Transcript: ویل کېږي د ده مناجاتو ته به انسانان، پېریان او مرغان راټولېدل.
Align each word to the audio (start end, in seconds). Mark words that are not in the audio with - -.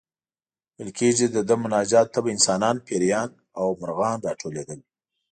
ویل 0.75 0.89
کېږي 0.99 1.27
د 1.31 1.37
ده 1.47 1.55
مناجاتو 1.63 2.11
ته 2.13 2.19
به 2.23 2.29
انسانان، 2.35 2.75
پېریان 2.87 3.29
او 3.59 3.67
مرغان 3.81 4.17
راټولېدل. 4.27 4.79